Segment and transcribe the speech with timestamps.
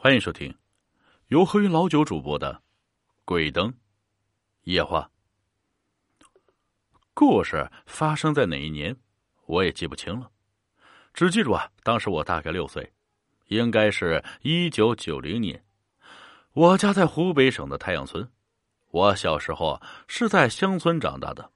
[0.00, 0.56] 欢迎收听
[1.26, 2.54] 由何云老九主播的
[3.24, 3.74] 《鬼灯
[4.62, 5.10] 夜话》。
[7.14, 8.96] 故事发生在哪一年，
[9.46, 10.30] 我也记不清了，
[11.12, 12.92] 只记住啊，当时我大概六岁，
[13.48, 15.64] 应该是一九九零年。
[16.52, 18.30] 我家在湖北省的太阳村，
[18.92, 21.50] 我小时候是在乡村长大的。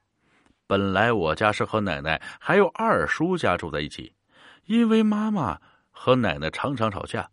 [0.67, 4.17] 本来我家是和奶奶还有二叔家住在一起，
[4.65, 5.61] 因为妈妈
[5.93, 7.31] 和奶奶常常吵架。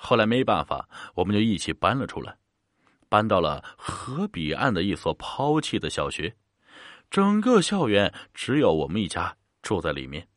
[0.00, 2.36] 后来没办法，我们就一起搬了出来，
[3.08, 6.36] 搬到了河彼岸的一所抛弃的小学。
[7.10, 10.28] 整个校园只有我们一家住在里面。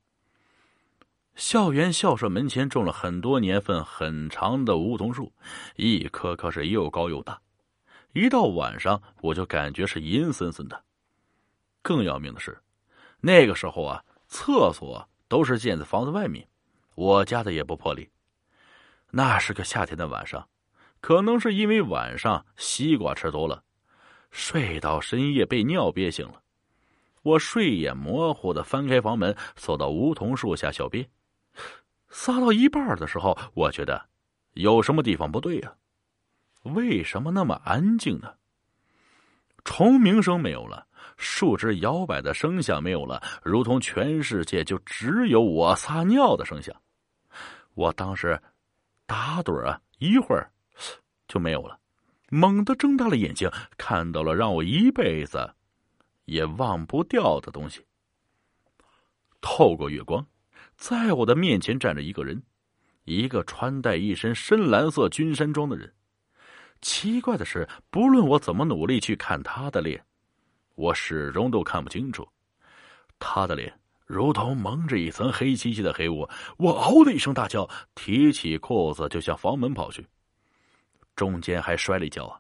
[1.35, 5.31] 校园校舍门前种了很多年份很长的梧桐树，
[5.75, 7.39] 一棵棵是又高又大。
[8.13, 10.83] 一到晚上，我就感觉是阴森森的。
[11.81, 12.57] 更要命的是，
[13.19, 16.47] 那个时候啊，厕所都是建在房子外面，
[16.95, 18.09] 我家的也不破例。
[19.13, 20.47] 那是个夏天的晚上，
[21.01, 23.61] 可能是因为晚上西瓜吃多了，
[24.31, 26.41] 睡到深夜被尿憋醒了。
[27.21, 31.05] 我睡眼模糊的翻开房门，走到梧桐树下小便。
[32.08, 34.02] 撒到一半的时候，我觉得
[34.53, 35.73] 有什么地方不对呀？
[36.64, 38.33] 为什么那么安静呢？
[39.66, 46.73] 虫鸣声没有了，树枝摇摆的声响没有了，如同全世界就只有我撒尿的声响。
[47.73, 48.41] 我当时。
[49.12, 50.50] 打盹啊，一会儿
[51.28, 51.78] 就没有了。
[52.30, 55.54] 猛地睁大了眼睛，看到了让我一辈子
[56.23, 57.86] 也忘不掉的东西。
[59.42, 60.26] 透过月光，
[60.78, 62.42] 在我的面前站着一个人，
[63.04, 65.94] 一个穿戴一身深蓝色军山装的人。
[66.80, 70.06] 奇怪的是，不论我怎么努力去看他的脸，
[70.76, 72.26] 我始终都看不清楚
[73.20, 73.78] 他的脸。
[74.12, 80.06] 如同蒙着一层黑漆漆的黑雾，我嗷的一声大叫，提起裤子就向房门跑去，
[81.16, 82.38] 中间还摔了一跤啊！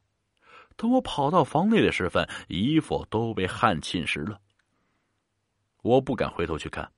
[0.75, 4.37] 等我跑到房内的时分，衣服都被汗浸湿了。
[5.81, 6.91] 我不敢回头去看，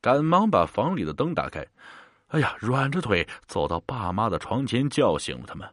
[0.00, 1.66] 赶忙把房里的灯打开。
[2.28, 5.68] 哎呀，软着腿走到爸妈的床前，叫醒了他们。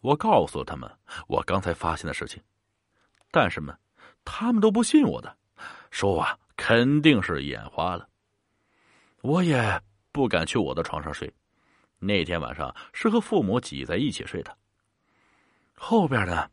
[0.00, 0.90] 我告诉他们
[1.28, 2.42] 我刚才发现的事情，
[3.30, 3.78] 但是们，
[4.24, 5.36] 他们都不信我的，
[5.92, 6.36] 说啊。
[6.58, 8.06] 肯定是眼花了，
[9.22, 9.80] 我也
[10.10, 11.32] 不敢去我的床上睡。
[12.00, 14.54] 那天晚上是和父母挤在一起睡的。
[15.74, 16.50] 后边呢，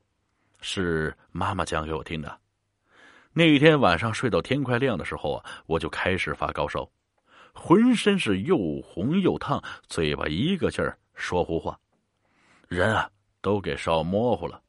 [0.62, 2.40] 是妈妈讲给我听的。
[3.34, 6.88] 那一天晚上睡到天快亮的时候啊，我就开始发高烧，
[7.52, 11.78] 浑身是又红又烫，嘴巴一个劲儿说胡话，
[12.68, 13.10] 人啊
[13.42, 14.62] 都给烧模糊了。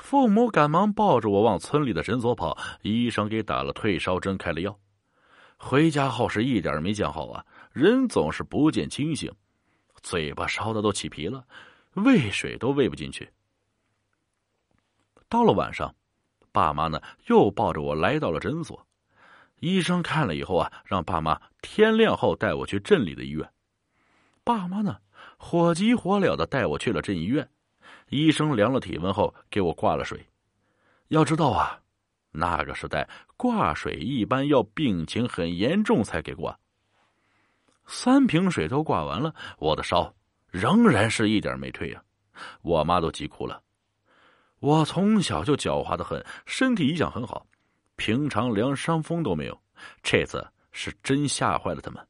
[0.00, 4.76] 父母赶忙抱着我往村里的诊所跑，医生给打了退烧针，开了药。
[5.56, 9.30] 回家后是一点没见好啊，人总是不见清醒，
[10.02, 11.44] 嘴巴烧的都起皮了，
[11.92, 13.30] 喂水都喂不进去。
[15.28, 15.94] 到了晚上，
[16.50, 18.84] 爸妈呢又抱着我来到了诊所，
[19.60, 23.48] 医生看了以后啊，让爸妈天亮后带我去镇里的医院。
[24.42, 24.96] 爸妈呢
[25.36, 27.48] 火急火燎的带我去了镇医院。
[28.10, 30.24] 医生量了体温后，给我挂了水。
[31.08, 31.80] 要知道啊，
[32.30, 36.56] 那个时代挂水一般要病情很严重才给挂。
[37.86, 40.14] 三瓶水都挂完了，我的烧
[40.48, 42.02] 仍然是一点没退呀，
[42.62, 43.62] 我妈都急哭了。
[44.58, 47.46] 我从小就狡猾的很，身体一向很好，
[47.96, 49.60] 平常连伤风都没有，
[50.02, 52.06] 这次是真吓坏了他们。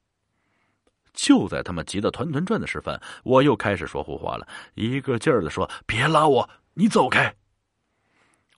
[1.13, 7.35] 就在他们急得团团转的时分，我又开始说胡话了，一个劲儿的说：“别拉我，你走开。”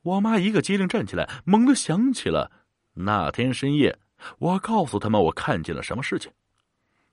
[0.02, 2.50] 我妈一个机灵站起来，猛地想起了
[2.94, 3.98] 那天深夜，
[4.38, 6.30] 我告诉他们我看见了什么事情。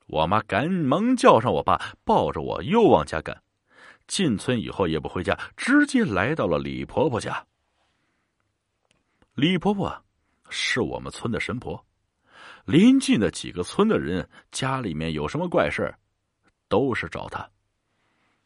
[0.08, 3.42] 我妈赶忙叫上我爸，抱着我又往家赶。
[4.08, 7.46] 进村以后也不回家，直接来到了李婆婆家。
[9.36, 10.04] 李婆婆
[10.50, 11.86] 是我们村的神婆。
[12.70, 15.92] 临近的几个村的人家里面有什么怪事
[16.68, 17.50] 都是找他。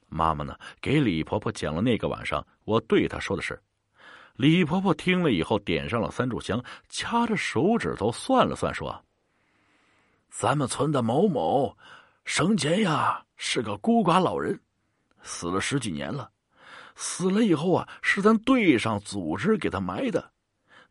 [0.08, 3.62] 妈妈呢，给李婆婆讲了那个晚上我对她说的事。
[4.38, 9.04] 李婆婆听了以后，点上了三炷香，掐着手指头算了算，说
[10.32, 11.78] ：“咱们村的某某
[12.24, 14.58] 生前呀是个孤寡老人，
[15.22, 16.32] 死了十几年了。
[16.96, 20.32] 死了以后啊，是咱队上组织给他埋的。”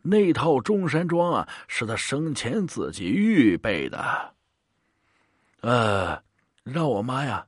[0.02, 4.34] 那套中山装啊，是他生前自己预备的。
[5.60, 6.20] 呃，
[6.64, 7.46] 让我妈呀，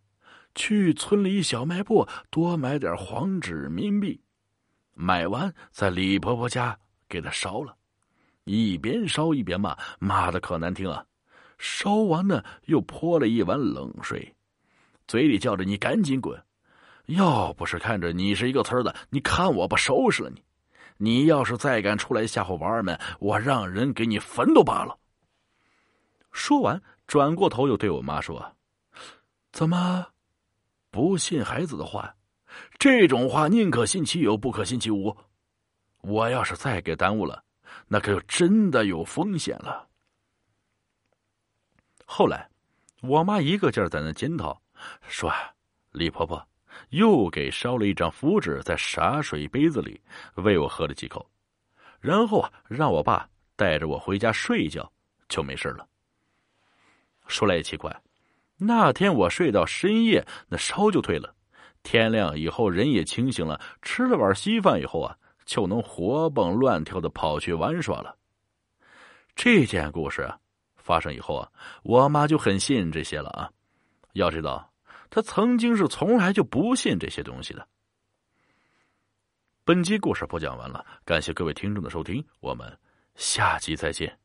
[0.54, 4.20] 去村里小卖部多买点黄纸冥币，
[4.94, 6.78] 买完在李婆婆家
[7.08, 7.76] 给他烧了。
[8.44, 11.04] 一边烧一边骂，骂的可难听啊！
[11.58, 14.34] 烧完呢，又泼了一碗冷水。
[15.08, 16.40] 嘴里叫着你赶紧滚。
[17.06, 20.42] 要不是看着你是一个村的，你看我不收拾了你！
[20.96, 24.98] 你要是再敢出来吓唬娃儿们，我让人给你坟都扒了。
[26.30, 28.56] 说完，转过头又对我妈说
[29.52, 30.06] ：“怎么
[30.90, 32.14] 不信孩子的话？
[32.78, 35.16] 这种话宁可信其有，不可信其无。
[36.02, 37.42] 我要是再给耽误了，
[37.88, 39.88] 那可就真的有风险了。”
[42.06, 42.48] 后来，
[43.00, 44.60] 我妈一个劲儿在那检讨，
[45.08, 45.32] 说
[45.90, 46.46] ：“李婆婆。”
[46.90, 50.00] 又给烧了一张符纸，在洒水杯子里
[50.36, 51.28] 喂我喝了几口，
[52.00, 54.90] 然后啊，让我爸带着我回家睡一觉，
[55.28, 55.86] 就没事了。
[57.26, 57.94] 说来也奇怪，
[58.56, 61.34] 那天我睡到深夜，那烧就退了，
[61.82, 65.16] 天亮以后人也清醒了，吃了碗稀饭以后啊，
[65.46, 68.16] 就能活蹦乱跳的跑去玩耍了。
[69.34, 70.38] 这件故事啊，
[70.76, 71.50] 发生以后啊，
[71.82, 73.50] 我妈就很信这些了啊，
[74.12, 74.70] 要知道。
[75.14, 77.68] 他曾经是从来就不信这些东西的。
[79.62, 82.76] 本集故事播讲完了，感谢各位听众的收听，我们
[83.14, 84.18] 下集再见。